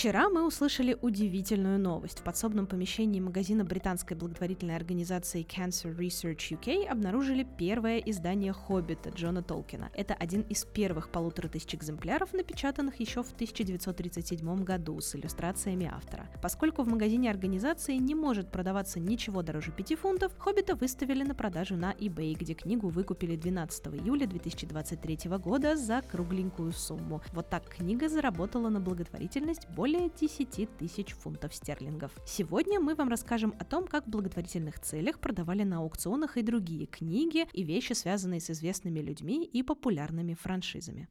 [0.00, 2.20] Вчера мы услышали удивительную новость.
[2.20, 9.42] В подсобном помещении магазина британской благотворительной организации Cancer Research UK обнаружили первое издание «Хоббита» Джона
[9.42, 9.90] Толкина.
[9.92, 16.30] Это один из первых полутора тысяч экземпляров, напечатанных еще в 1937 году с иллюстрациями автора.
[16.40, 21.76] Поскольку в магазине организации не может продаваться ничего дороже 5 фунтов, «Хоббита» выставили на продажу
[21.76, 27.20] на eBay, где книгу выкупили 12 июля 2023 года за кругленькую сумму.
[27.34, 32.12] Вот так книга заработала на благотворительность более более 10 тысяч фунтов стерлингов.
[32.24, 36.86] Сегодня мы вам расскажем о том, как в благотворительных целях продавали на аукционах и другие
[36.86, 41.08] книги и вещи, связанные с известными людьми и популярными франшизами.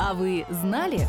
[0.00, 1.06] А вы знали?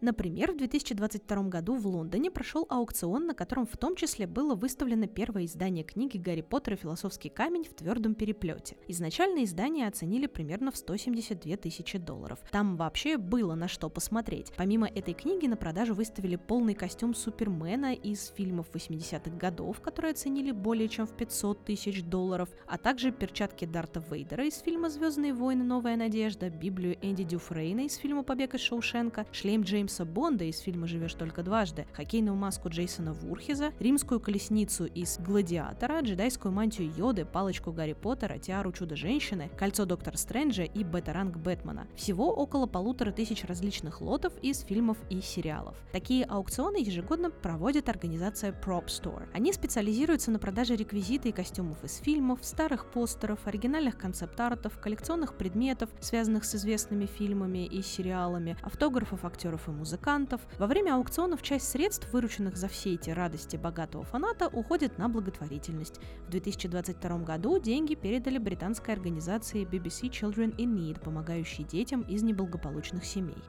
[0.00, 5.06] Например, в 2022 году в Лондоне прошел аукцион, на котором в том числе было выставлено
[5.06, 8.76] первое издание книги «Гарри Поттер и философский камень» в твердом переплете.
[8.88, 12.38] Изначально издание оценили примерно в 172 тысячи долларов.
[12.50, 14.52] Там вообще было на что посмотреть.
[14.56, 20.50] Помимо этой книги на продажу выставили полный костюм Супермена из фильмов 80-х годов, которые оценили
[20.50, 25.62] более чем в 500 тысяч долларов, а также перчатки Дарта Вейдера из фильма «Звездные войны.
[25.62, 30.60] Новая надежда», Библию Энди Дюфрейна из фильма «Побег из Шоушенка», шлем Джеймса Джеймса Бонда из
[30.60, 37.24] фильма «Живешь только дважды», хоккейную маску Джейсона Вурхиза, римскую колесницу из «Гладиатора», джедайскую мантию Йоды,
[37.24, 41.88] палочку Гарри Поттера, тиару Чудо-женщины, кольцо Доктора Стрэнджа и бета-ранг Бэтмена.
[41.96, 45.76] Всего около полутора тысяч различных лотов из фильмов и сериалов.
[45.90, 49.26] Такие аукционы ежегодно проводит организация Prop Store.
[49.34, 55.90] Они специализируются на продаже реквизита и костюмов из фильмов, старых постеров, оригинальных концепт-артов, коллекционных предметов,
[56.00, 60.40] связанных с известными фильмами и сериалами, автографов актеров и музыкантов.
[60.58, 66.00] Во время аукционов часть средств, вырученных за все эти радости богатого фаната, уходит на благотворительность.
[66.26, 73.04] В 2022 году деньги передали британской организации BBC Children in Need, помогающей детям из неблагополучных
[73.04, 73.42] семей.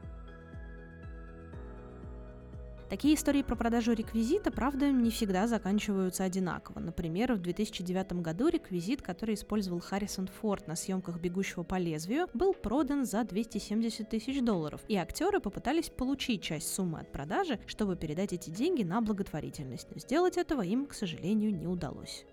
[2.92, 6.82] Такие истории про продажу реквизита, правда, не всегда заканчиваются одинаково.
[6.82, 12.54] Например, в 2009 году реквизит, который использовал Харрисон Форд на съемках «Бегущего по лезвию», был
[12.54, 18.34] продан за 270 тысяч долларов, и актеры попытались получить часть суммы от продажи, чтобы передать
[18.34, 19.88] эти деньги на благотворительность.
[19.90, 22.26] Но сделать этого им, к сожалению, не удалось.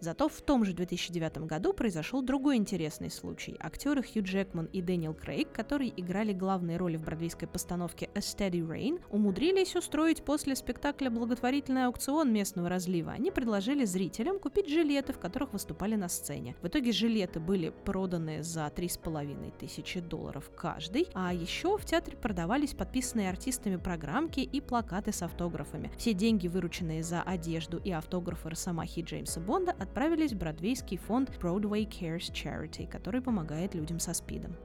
[0.00, 3.56] Зато в том же 2009 году произошел другой интересный случай.
[3.60, 8.60] Актеры Хью Джекман и Дэниел Крейг, которые играли главные роли в бродвейской постановке A Steady
[8.60, 13.12] Rain, умудрились устроить после спектакля благотворительный аукцион местного разлива.
[13.12, 16.56] Они предложили зрителям купить жилеты, в которых выступали на сцене.
[16.60, 22.74] В итоге жилеты были проданы за 3,5 тысячи долларов каждый, а еще в театре продавались
[22.74, 25.90] подписанные артистами программки и плакаты с автографами.
[25.96, 31.88] Все деньги, вырученные за одежду и автографы Росомахи Джеймса Бонда, отправились в бродвейский фонд Broadway
[31.88, 34.56] Cares Charity, который помогает людям со СПИДом.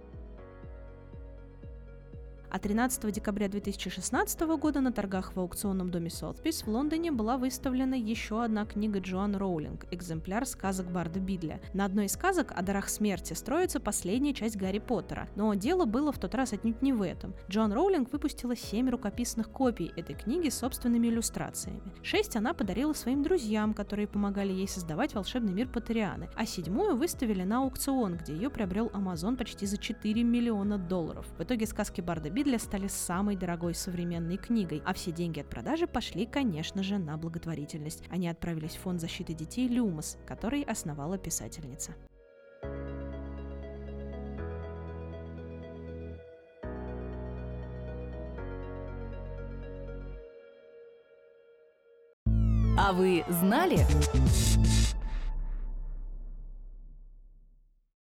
[2.53, 7.95] А 13 декабря 2016 года на торгах в аукционном доме Сотбис в Лондоне была выставлена
[7.95, 11.62] еще одна книга Джоан Роулинг, экземпляр сказок Барда Бидля.
[11.73, 16.12] На одной из сказок о дарах смерти строится последняя часть Гарри Поттера, но дело было
[16.12, 17.34] в тот раз отнюдь не в этом.
[17.50, 21.79] Джоан Роулинг выпустила семь рукописных копий этой книги с собственными иллюстрациями.
[22.03, 27.44] Шесть она подарила своим друзьям, которые помогали ей создавать волшебный мир Поттерианы, а седьмую выставили
[27.44, 31.25] на аукцион, где ее приобрел Амазон почти за 4 миллиона долларов.
[31.38, 35.47] В итоге сказки Барда Бидля Бидля стали самой дорогой современной книгой, а все деньги от
[35.47, 38.03] продажи пошли, конечно же, на благотворительность.
[38.09, 41.94] Они отправились в фонд защиты детей Люмос, который основала писательница.
[52.75, 53.85] А вы знали?